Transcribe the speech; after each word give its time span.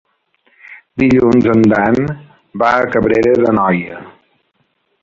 Dilluns 1.03 1.49
en 1.53 1.61
Dan 1.73 2.01
va 2.63 2.73
a 2.81 2.89
Cabrera 2.97 3.39
d'Anoia. 3.47 4.05